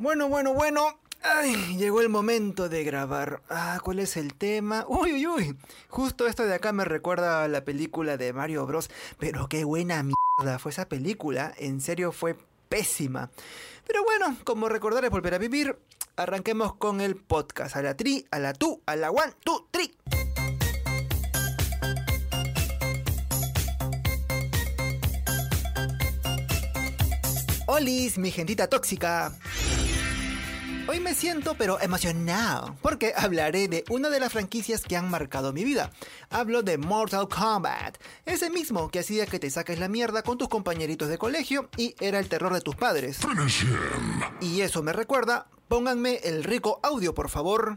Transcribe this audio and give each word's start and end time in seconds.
Bueno, 0.00 0.28
bueno, 0.28 0.54
bueno. 0.54 0.96
Ay, 1.22 1.76
llegó 1.76 2.00
el 2.00 2.08
momento 2.08 2.68
de 2.68 2.84
grabar. 2.84 3.42
Ah, 3.50 3.80
¿cuál 3.82 3.98
es 3.98 4.16
el 4.16 4.32
tema? 4.32 4.84
Uy, 4.86 5.12
uy, 5.14 5.26
uy. 5.26 5.56
Justo 5.88 6.28
esto 6.28 6.46
de 6.46 6.54
acá 6.54 6.72
me 6.72 6.84
recuerda 6.84 7.42
a 7.42 7.48
la 7.48 7.64
película 7.64 8.16
de 8.16 8.32
Mario 8.32 8.64
Bros. 8.64 8.90
Pero 9.18 9.48
qué 9.48 9.64
buena 9.64 10.04
mierda 10.04 10.60
fue 10.60 10.70
esa 10.70 10.88
película. 10.88 11.52
En 11.58 11.80
serio 11.80 12.12
fue 12.12 12.36
pésima. 12.68 13.32
Pero 13.88 14.04
bueno, 14.04 14.36
como 14.44 14.68
recordar 14.68 15.04
es 15.04 15.10
volver 15.10 15.34
a 15.34 15.38
vivir, 15.38 15.76
arranquemos 16.14 16.76
con 16.76 17.00
el 17.00 17.16
podcast. 17.16 17.74
A 17.74 17.82
la 17.82 17.96
tri, 17.96 18.24
a 18.30 18.38
la 18.38 18.52
tu, 18.52 18.80
a 18.86 18.94
la 18.94 19.10
one, 19.10 19.32
tu, 19.42 19.66
tri. 19.72 19.92
Olis, 27.66 28.16
mi 28.16 28.30
gentita 28.30 28.66
tóxica. 28.66 29.30
Hoy 30.90 31.00
me 31.00 31.14
siento 31.14 31.54
pero 31.58 31.78
emocionado 31.82 32.74
porque 32.80 33.12
hablaré 33.14 33.68
de 33.68 33.84
una 33.90 34.08
de 34.08 34.20
las 34.20 34.32
franquicias 34.32 34.80
que 34.82 34.96
han 34.96 35.10
marcado 35.10 35.52
mi 35.52 35.62
vida. 35.62 35.90
Hablo 36.30 36.62
de 36.62 36.78
Mortal 36.78 37.28
Kombat, 37.28 37.98
ese 38.24 38.48
mismo 38.48 38.90
que 38.90 39.00
hacía 39.00 39.26
que 39.26 39.38
te 39.38 39.50
saques 39.50 39.78
la 39.78 39.88
mierda 39.88 40.22
con 40.22 40.38
tus 40.38 40.48
compañeritos 40.48 41.08
de 41.08 41.18
colegio 41.18 41.68
y 41.76 41.94
era 42.00 42.18
el 42.18 42.30
terror 42.30 42.54
de 42.54 42.62
tus 42.62 42.74
padres. 42.74 43.18
Y 44.40 44.62
eso 44.62 44.82
me 44.82 44.94
recuerda, 44.94 45.48
pónganme 45.68 46.20
el 46.24 46.42
rico 46.42 46.80
audio 46.82 47.14
por 47.14 47.28
favor. 47.28 47.76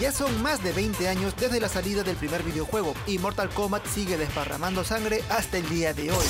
Ya 0.00 0.12
son 0.12 0.40
más 0.42 0.62
de 0.62 0.70
20 0.70 1.08
años 1.08 1.34
desde 1.36 1.58
la 1.58 1.68
salida 1.68 2.04
del 2.04 2.14
primer 2.14 2.44
videojuego 2.44 2.94
y 3.08 3.18
Mortal 3.18 3.50
Kombat 3.50 3.84
sigue 3.84 4.16
desparramando 4.16 4.84
sangre 4.84 5.24
hasta 5.28 5.58
el 5.58 5.68
día 5.68 5.92
de 5.92 6.12
hoy. 6.12 6.26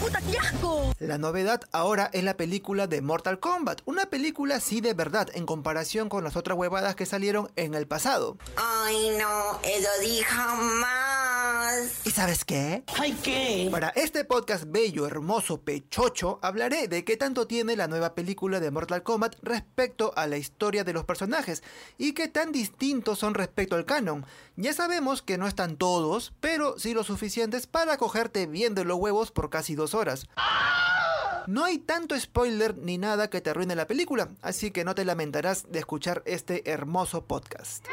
¡Puta, 0.00 0.20
qué 0.20 0.38
asco! 0.38 0.94
La 1.00 1.18
novedad 1.18 1.62
ahora 1.72 2.10
es 2.12 2.22
la 2.22 2.36
película 2.36 2.86
de 2.86 3.02
Mortal 3.02 3.40
Kombat, 3.40 3.80
una 3.86 4.06
película 4.06 4.60
sí 4.60 4.80
de 4.80 4.94
verdad 4.94 5.28
en 5.34 5.46
comparación 5.46 6.08
con 6.08 6.22
las 6.22 6.36
otras 6.36 6.56
huevadas 6.56 6.94
que 6.94 7.06
salieron 7.06 7.50
en 7.56 7.74
el 7.74 7.88
pasado. 7.88 8.36
Ay, 8.56 9.10
no, 9.18 9.58
eso 9.64 9.88
dijo 10.00 10.54
más. 10.80 11.07
¿Y 12.04 12.10
sabes 12.10 12.44
qué? 12.44 12.82
Ay, 12.98 13.16
¿qué? 13.22 13.68
Para 13.70 13.88
este 13.90 14.24
podcast 14.24 14.64
bello, 14.66 15.06
hermoso, 15.06 15.60
pechocho, 15.60 16.38
hablaré 16.42 16.88
de 16.88 17.04
qué 17.04 17.16
tanto 17.16 17.46
tiene 17.46 17.76
la 17.76 17.88
nueva 17.88 18.14
película 18.14 18.60
de 18.60 18.70
Mortal 18.70 19.02
Kombat 19.02 19.36
respecto 19.42 20.12
a 20.16 20.26
la 20.26 20.36
historia 20.36 20.84
de 20.84 20.92
los 20.92 21.04
personajes 21.04 21.62
y 21.96 22.14
qué 22.14 22.28
tan 22.28 22.52
distintos 22.52 23.18
son 23.18 23.34
respecto 23.34 23.76
al 23.76 23.84
canon. 23.84 24.26
Ya 24.56 24.72
sabemos 24.72 25.22
que 25.22 25.38
no 25.38 25.46
están 25.46 25.76
todos, 25.76 26.32
pero 26.40 26.78
sí 26.78 26.94
lo 26.94 27.04
suficientes 27.04 27.66
para 27.66 27.96
cogerte 27.96 28.46
bien 28.46 28.74
de 28.74 28.84
los 28.84 28.98
huevos 28.98 29.30
por 29.30 29.50
casi 29.50 29.74
dos 29.74 29.94
horas. 29.94 30.26
No 31.46 31.64
hay 31.64 31.78
tanto 31.78 32.18
spoiler 32.18 32.76
ni 32.76 32.98
nada 32.98 33.30
que 33.30 33.40
te 33.40 33.50
arruine 33.50 33.74
la 33.74 33.86
película, 33.86 34.30
así 34.42 34.70
que 34.70 34.84
no 34.84 34.94
te 34.94 35.04
lamentarás 35.04 35.70
de 35.70 35.78
escuchar 35.78 36.22
este 36.26 36.70
hermoso 36.70 37.24
podcast. 37.24 37.86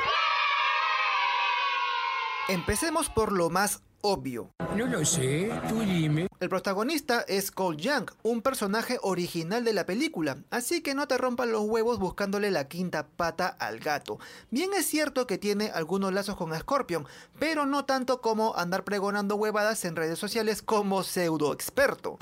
Empecemos 2.48 3.10
por 3.10 3.32
lo 3.32 3.50
más 3.50 3.82
obvio. 4.02 4.52
No 4.76 4.86
lo 4.86 5.04
sé, 5.04 5.50
tú 5.68 5.80
dime. 5.80 6.28
El 6.40 6.48
protagonista 6.48 7.22
es 7.28 7.50
Cole 7.50 7.78
Young, 7.78 8.12
un 8.22 8.44
personaje 8.44 9.00
original 9.02 9.64
de 9.64 9.74
la 9.74 9.88
película, 9.88 10.38
así 10.52 10.82
que 10.82 10.94
no 10.94 11.08
te 11.08 11.18
rompan 11.18 11.52
los 11.52 11.64
huevos 11.64 11.98
buscándole 11.98 12.52
la 12.52 12.68
quinta 12.68 13.08
pata 13.08 13.48
al 13.48 13.80
gato. 13.80 14.20
Bien 14.52 14.70
es 14.78 14.86
cierto 14.86 15.26
que 15.26 15.40
tiene 15.40 15.72
algunos 15.74 16.14
lazos 16.14 16.36
con 16.36 16.56
Scorpion, 16.56 17.08
pero 17.40 17.66
no 17.66 17.86
tanto 17.86 18.22
como 18.22 18.56
andar 18.56 18.84
pregonando 18.84 19.38
huevadas 19.38 19.84
en 19.84 19.96
redes 19.96 20.20
sociales 20.20 20.62
como 20.62 21.02
pseudo 21.02 21.52
experto. 21.52 22.20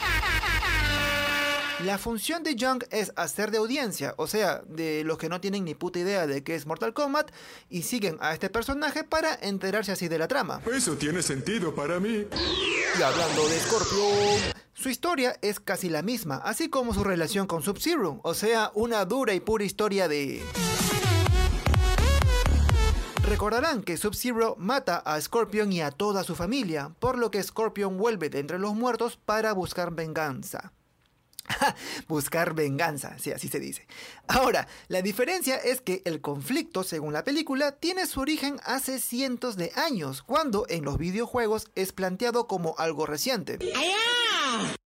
La 1.86 1.98
función 1.98 2.44
de 2.44 2.56
Young 2.56 2.86
es 2.92 3.12
hacer 3.18 3.52
de 3.52 3.58
audiencia, 3.58 4.14
o 4.18 4.26
sea, 4.26 4.62
de 4.68 5.04
los 5.04 5.18
que 5.18 5.28
no 5.28 5.42
tienen 5.42 5.66
ni 5.66 5.76
puta 5.76 6.00
idea 6.00 6.28
de 6.28 6.42
qué 6.42 6.56
es 6.56 6.66
Mortal 6.66 6.94
Kombat 6.94 7.32
y 7.70 7.82
siguen 7.82 8.18
a 8.22 8.34
este 8.34 8.50
personaje 8.50 9.04
para 9.04 9.36
enterarse 9.42 9.92
así 9.92 10.08
de 10.08 10.18
la 10.18 10.30
trama. 10.30 10.62
Eso 10.74 10.96
tiene 10.96 11.22
sentido 11.22 11.76
para 11.76 12.00
mí. 12.00 12.26
Y 12.98 13.02
hablando 13.02 13.50
de 13.50 13.60
Scorpion, 13.60 14.54
su 14.74 14.90
historia 14.90 15.38
es 15.42 15.60
casi 15.60 15.90
la 15.90 16.04
misma, 16.04 16.38
así 16.38 16.70
como 16.70 16.94
su 16.94 17.04
relación 17.04 17.48
con 17.48 17.62
Sub-Zero, 17.62 18.22
o 18.24 18.34
sea, 18.34 18.72
una 18.76 19.04
dura 19.04 19.34
y 19.34 19.42
pura 19.42 19.66
historia 19.66 20.08
de... 20.08 20.42
Recordarán 23.28 23.84
que 23.84 23.98
Sub-Zero 23.98 24.56
mata 24.58 25.00
a 25.00 25.20
Scorpion 25.20 25.74
y 25.74 25.82
a 25.82 25.92
toda 25.92 26.24
su 26.24 26.36
familia, 26.36 26.96
por 27.00 27.18
lo 27.18 27.30
que 27.30 27.44
Scorpion 27.44 27.98
vuelve 27.98 28.30
de 28.30 28.40
entre 28.40 28.58
los 28.60 28.74
muertos 28.74 29.18
para 29.18 29.52
buscar 29.52 29.94
venganza. 29.94 30.72
Buscar 32.08 32.54
venganza, 32.54 33.18
si 33.20 33.32
así 33.32 33.48
se 33.48 33.60
dice. 33.60 33.86
Ahora, 34.28 34.68
la 34.88 35.02
diferencia 35.02 35.58
es 35.58 35.82
que 35.82 36.02
el 36.06 36.22
conflicto, 36.22 36.84
según 36.84 37.14
la 37.14 37.24
película, 37.24 37.74
tiene 37.74 38.08
su 38.08 38.22
origen 38.22 38.60
hace 38.64 39.00
cientos 39.00 39.58
de 39.58 39.72
años, 39.76 40.24
cuando 40.24 40.66
en 40.70 40.86
los 40.86 40.98
videojuegos 40.98 41.68
es 41.76 41.92
planteado 41.92 42.48
como 42.48 42.76
algo 42.78 43.06
reciente. 43.06 43.60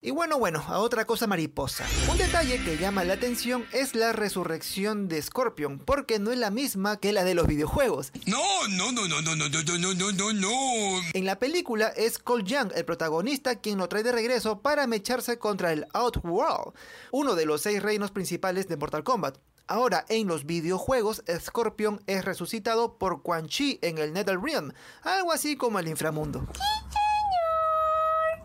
Y 0.01 0.13
bueno, 0.13 0.39
bueno, 0.39 0.63
a 0.69 0.79
otra 0.79 1.07
cosa 1.07 1.27
mariposa. 1.27 1.85
Un 2.09 2.19
detalle 2.19 2.63
que 2.63 2.77
llama 2.77 3.03
la 3.03 3.15
atención 3.15 3.67
es 3.73 3.97
la 3.97 4.13
resurrección 4.13 5.09
de 5.09 5.21
Scorpion, 5.21 5.81
porque 5.81 6.21
no 6.21 6.31
es 6.31 6.39
la 6.39 6.51
misma 6.51 6.99
que 6.99 7.13
la 7.13 7.25
de 7.25 7.35
los 7.35 7.49
videojuegos. 7.49 8.13
No, 8.25 8.39
no, 8.69 8.93
no, 8.93 9.09
no, 9.09 9.21
no, 9.23 9.35
no, 9.35 9.49
no, 9.49 9.61
no, 9.61 9.95
no, 9.95 10.13
no, 10.13 10.33
no. 10.33 11.01
En 11.15 11.25
la 11.25 11.41
película 11.41 11.89
es 11.89 12.21
Cole 12.21 12.45
Young, 12.45 12.71
el 12.77 12.85
protagonista, 12.85 13.57
quien 13.57 13.79
lo 13.79 13.89
trae 13.89 14.05
de 14.05 14.13
regreso 14.13 14.61
para 14.61 14.87
mecharse 14.87 15.41
contra 15.41 15.73
el 15.73 15.85
Outworld, 15.93 16.75
uno 17.11 17.35
de 17.35 17.47
los 17.47 17.63
seis 17.63 17.83
reinos 17.83 18.13
principales 18.13 18.69
de 18.69 18.77
Mortal 18.77 19.03
Kombat. 19.03 19.39
Ahora, 19.67 20.05
en 20.09 20.29
los 20.29 20.47
videojuegos, 20.47 21.25
Scorpion 21.41 22.01
es 22.07 22.25
resucitado 22.25 22.99
por 22.99 23.23
Quan 23.23 23.49
Chi 23.49 23.81
en 23.83 23.99
el 23.99 24.13
NetherRealm, 24.13 24.73
algo 25.03 25.33
así 25.33 25.57
como 25.57 25.81
el 25.81 25.89
inframundo. 25.89 26.47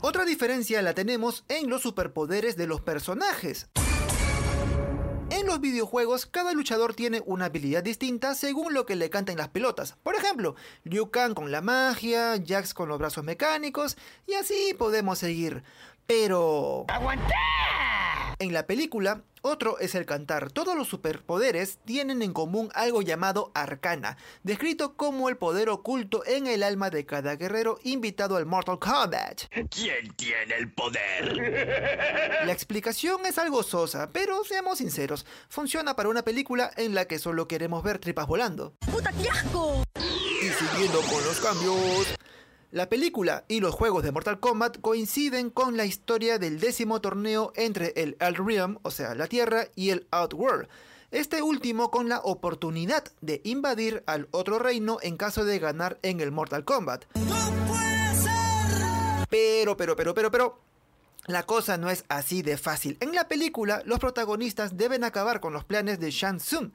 Otra 0.06 0.26
diferencia 0.26 0.82
la 0.82 0.94
tenemos 0.94 1.46
en 1.48 1.70
los 1.70 1.82
superpoderes 1.82 2.58
de 2.58 2.68
los 2.68 2.82
personajes. 2.82 3.70
En 5.30 5.48
los 5.48 5.62
videojuegos, 5.62 6.26
cada 6.26 6.52
luchador 6.52 6.94
tiene 6.94 7.24
una 7.26 7.46
habilidad 7.46 7.84
distinta 7.84 8.36
según 8.36 8.74
lo 8.74 8.86
que 8.86 8.98
le 8.98 9.10
canten 9.10 9.38
las 9.38 9.48
pelotas. 9.48 9.96
Por 10.04 10.16
ejemplo, 10.16 10.56
Liu 10.84 11.10
Kang 11.10 11.34
con 11.34 11.54
la 11.54 11.62
magia, 11.62 12.36
Jax 12.46 12.74
con 12.74 12.90
los 12.90 13.00
brazos 13.00 13.24
mecánicos, 13.24 13.96
y 14.28 14.34
así 14.34 14.76
podemos 14.78 15.20
seguir. 15.20 15.64
Pero... 16.06 16.86
En 18.40 18.54
la 18.54 18.66
película, 18.66 19.24
otro 19.42 19.78
es 19.80 19.96
el 19.96 20.06
cantar. 20.06 20.52
Todos 20.52 20.76
los 20.76 20.88
superpoderes 20.88 21.80
tienen 21.86 22.22
en 22.22 22.34
común 22.34 22.70
algo 22.74 23.02
llamado 23.02 23.52
arcana, 23.54 24.18
descrito 24.44 24.96
como 24.96 25.30
el 25.30 25.38
poder 25.38 25.70
oculto 25.70 26.26
en 26.26 26.48
el 26.48 26.64
alma 26.64 26.90
de 26.90 27.06
cada 27.06 27.36
guerrero 27.36 27.80
invitado 27.84 28.38
al 28.38 28.46
Mortal 28.46 28.80
Kombat. 28.80 29.44
¿Quién 29.70 30.14
tiene 30.16 30.56
el 30.58 30.72
poder? 30.72 32.44
La 32.46 32.52
explicación 32.52 33.26
es 33.26 33.38
algo 33.38 33.64
sosa, 33.64 34.12
pero 34.12 34.44
seamos 34.44 34.80
sinceros, 34.80 35.26
funciona 35.50 35.96
para 35.96 36.10
una 36.10 36.24
película 36.24 36.72
en 36.78 36.96
la 36.96 37.06
que 37.06 37.20
solo 37.20 37.48
queremos 37.48 37.84
ver 37.84 38.00
tripas 38.00 38.28
volando. 38.28 38.74
¡Puta, 38.92 39.12
qué 39.12 39.30
asco! 39.30 39.84
Y 40.42 40.50
siguiendo 40.50 41.02
con 41.02 41.24
los 41.24 41.40
cambios. 41.40 42.16
La 42.74 42.90
película 42.90 43.46
y 43.48 43.60
los 43.60 43.76
juegos 43.76 44.02
de 44.02 44.12
Mortal 44.12 44.40
Kombat 44.40 44.82
coinciden 44.82 45.52
con 45.52 45.78
la 45.78 45.86
historia 45.86 46.40
del 46.40 46.60
décimo 46.60 47.02
torneo 47.02 47.54
entre 47.56 47.94
el 47.96 48.16
Realm, 48.18 48.80
o 48.82 48.90
sea, 48.90 49.14
la 49.14 49.28
Tierra, 49.28 49.68
y 49.76 49.92
el 49.92 50.08
Outworld. 50.10 50.68
Este 51.12 51.44
último 51.44 51.92
con 51.92 52.10
la 52.10 52.18
oportunidad 52.22 53.04
de 53.22 53.42
invadir 53.44 54.02
al 54.08 54.28
otro 54.32 54.58
reino 54.58 54.98
en 55.04 55.18
caso 55.18 55.46
de 55.46 55.60
ganar 55.60 56.00
en 56.02 56.20
el 56.20 56.32
Mortal 56.32 56.66
Kombat. 56.66 57.06
Pero, 59.30 59.78
pero, 59.78 59.96
pero, 59.96 60.16
pero, 60.16 60.32
pero, 60.32 60.60
la 61.28 61.44
cosa 61.44 61.78
no 61.78 61.92
es 61.92 62.06
así 62.10 62.42
de 62.42 62.58
fácil. 62.58 62.98
En 63.02 63.14
la 63.14 63.28
película, 63.28 63.84
los 63.86 64.00
protagonistas 64.00 64.78
deben 64.78 65.04
acabar 65.04 65.42
con 65.42 65.54
los 65.54 65.64
planes 65.64 66.00
de 66.00 66.10
Shang 66.10 66.40
Tsung, 66.40 66.72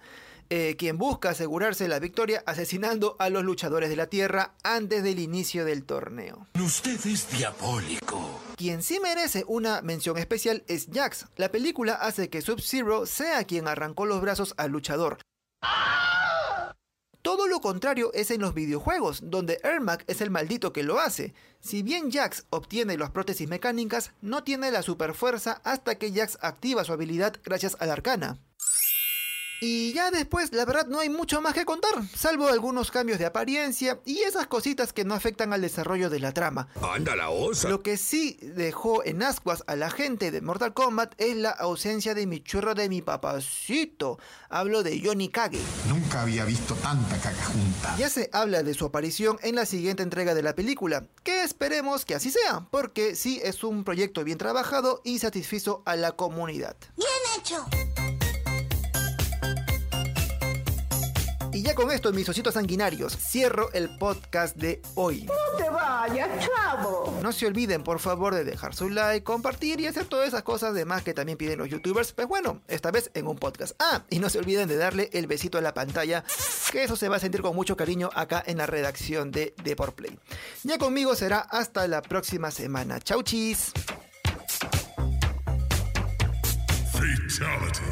eh, 0.50 0.76
quien 0.78 0.98
busca 0.98 1.30
asegurarse 1.30 1.88
la 1.88 1.98
victoria 1.98 2.42
asesinando 2.46 3.16
a 3.18 3.28
los 3.28 3.44
luchadores 3.44 3.90
de 3.90 3.96
la 3.96 4.06
Tierra 4.06 4.54
antes 4.62 5.02
del 5.02 5.18
inicio 5.18 5.64
del 5.64 5.84
torneo. 5.84 6.46
Usted 6.58 6.98
es 7.06 7.30
diabólico. 7.30 8.40
Quien 8.56 8.82
sí 8.82 8.98
merece 9.00 9.44
una 9.46 9.82
mención 9.82 10.18
especial 10.18 10.64
es 10.66 10.88
Jax. 10.92 11.26
La 11.36 11.50
película 11.50 11.94
hace 11.94 12.30
que 12.30 12.40
Sub-Zero 12.40 13.06
sea 13.06 13.44
quien 13.44 13.68
arrancó 13.68 14.06
los 14.06 14.20
brazos 14.20 14.54
al 14.56 14.70
luchador. 14.70 15.18
Todo 17.22 17.46
lo 17.46 17.60
contrario 17.60 18.10
es 18.14 18.30
en 18.30 18.40
los 18.40 18.54
videojuegos, 18.54 19.20
donde 19.24 19.60
Ermac 19.62 20.02
es 20.06 20.22
el 20.22 20.30
maldito 20.30 20.72
que 20.72 20.82
lo 20.82 20.98
hace. 20.98 21.34
Si 21.60 21.82
bien 21.82 22.10
Jax 22.10 22.46
obtiene 22.48 22.96
las 22.96 23.10
prótesis 23.10 23.48
mecánicas, 23.48 24.12
no 24.22 24.44
tiene 24.44 24.70
la 24.70 24.82
superfuerza 24.82 25.60
hasta 25.64 25.96
que 25.96 26.10
Jax 26.10 26.38
activa 26.40 26.84
su 26.84 26.92
habilidad 26.92 27.36
gracias 27.44 27.76
a 27.80 27.86
la 27.86 27.92
arcana. 27.92 28.38
Y 29.60 29.92
ya 29.92 30.10
después, 30.12 30.52
la 30.52 30.64
verdad, 30.64 30.86
no 30.86 31.00
hay 31.00 31.08
mucho 31.08 31.40
más 31.40 31.52
que 31.52 31.64
contar, 31.64 31.90
salvo 32.16 32.46
algunos 32.48 32.92
cambios 32.92 33.18
de 33.18 33.26
apariencia 33.26 34.00
y 34.04 34.18
esas 34.18 34.46
cositas 34.46 34.92
que 34.92 35.04
no 35.04 35.14
afectan 35.14 35.52
al 35.52 35.60
desarrollo 35.60 36.10
de 36.10 36.20
la 36.20 36.32
trama. 36.32 36.68
Anda 36.80 37.16
la 37.16 37.30
osa. 37.30 37.68
Lo 37.68 37.82
que 37.82 37.96
sí 37.96 38.38
dejó 38.40 39.04
en 39.04 39.22
ascuas 39.22 39.64
a 39.66 39.74
la 39.74 39.90
gente 39.90 40.30
de 40.30 40.40
Mortal 40.42 40.74
Kombat 40.74 41.14
es 41.18 41.36
la 41.36 41.50
ausencia 41.50 42.14
de 42.14 42.26
mi 42.26 42.40
churro 42.40 42.74
de 42.74 42.88
mi 42.88 43.02
papacito. 43.02 44.18
Hablo 44.48 44.84
de 44.84 45.00
Johnny 45.04 45.28
Kage. 45.28 45.60
Nunca 45.88 46.22
había 46.22 46.44
visto 46.44 46.74
tanta 46.76 47.16
caca 47.16 47.44
junta. 47.46 47.96
Ya 47.98 48.08
se 48.08 48.30
habla 48.32 48.62
de 48.62 48.74
su 48.74 48.84
aparición 48.84 49.38
en 49.42 49.56
la 49.56 49.66
siguiente 49.66 50.04
entrega 50.04 50.34
de 50.34 50.42
la 50.42 50.54
película, 50.54 51.06
que 51.24 51.42
esperemos 51.42 52.04
que 52.04 52.14
así 52.14 52.30
sea, 52.30 52.68
porque 52.70 53.16
sí 53.16 53.40
es 53.42 53.64
un 53.64 53.82
proyecto 53.82 54.22
bien 54.22 54.38
trabajado 54.38 55.00
y 55.04 55.18
satisfizo 55.18 55.82
a 55.84 55.96
la 55.96 56.12
comunidad. 56.12 56.76
Bien 56.96 57.08
hecho. 57.36 57.66
Ya 61.68 61.74
con 61.74 61.90
esto, 61.90 62.10
mis 62.14 62.26
ositos 62.26 62.54
sanguinarios, 62.54 63.14
cierro 63.14 63.70
el 63.74 63.90
podcast 63.98 64.56
de 64.56 64.80
hoy. 64.94 65.24
No 65.24 65.34
te 65.58 65.68
vayas, 65.68 66.30
chavo. 66.42 67.18
No 67.22 67.30
se 67.30 67.46
olviden, 67.46 67.82
por 67.82 67.98
favor, 67.98 68.34
de 68.34 68.42
dejar 68.42 68.74
su 68.74 68.88
like, 68.88 69.22
compartir 69.22 69.78
y 69.78 69.86
hacer 69.86 70.06
todas 70.06 70.28
esas 70.28 70.44
cosas 70.44 70.72
demás 70.72 71.02
que 71.02 71.12
también 71.12 71.36
piden 71.36 71.58
los 71.58 71.68
youtubers. 71.68 72.12
Pues 72.12 72.26
bueno, 72.26 72.62
esta 72.68 72.90
vez 72.90 73.10
en 73.12 73.26
un 73.26 73.36
podcast. 73.36 73.74
Ah, 73.80 74.02
y 74.08 74.18
no 74.18 74.30
se 74.30 74.38
olviden 74.38 74.66
de 74.66 74.78
darle 74.78 75.10
el 75.12 75.26
besito 75.26 75.58
a 75.58 75.60
la 75.60 75.74
pantalla, 75.74 76.24
que 76.72 76.84
eso 76.84 76.96
se 76.96 77.10
va 77.10 77.16
a 77.16 77.20
sentir 77.20 77.42
con 77.42 77.54
mucho 77.54 77.76
cariño 77.76 78.08
acá 78.14 78.42
en 78.46 78.56
la 78.56 78.64
redacción 78.64 79.30
de 79.30 79.54
Deportplay. 79.62 80.18
Ya 80.64 80.78
conmigo 80.78 81.14
será 81.16 81.40
hasta 81.40 81.86
la 81.86 82.00
próxima 82.00 82.50
semana. 82.50 82.98
Chau, 82.98 83.22
chis. 83.22 83.72
Fatality. 87.38 87.87